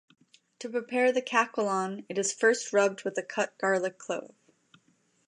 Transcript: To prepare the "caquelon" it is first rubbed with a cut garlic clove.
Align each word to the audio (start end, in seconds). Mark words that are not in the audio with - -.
To 0.57 0.67
prepare 0.67 1.11
the 1.11 1.21
"caquelon" 1.21 2.07
it 2.09 2.17
is 2.17 2.33
first 2.33 2.73
rubbed 2.73 3.03
with 3.03 3.19
a 3.19 3.21
cut 3.21 3.55
garlic 3.59 3.99
clove. 3.99 4.33